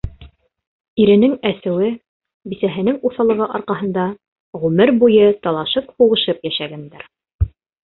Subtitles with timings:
[1.03, 1.89] Иренең әсеүе,
[2.53, 4.07] бисәһенең уҫаллығы арҡаһында
[4.65, 7.09] ғүмер буйы талашып-һуғышып йәшәгәндәр.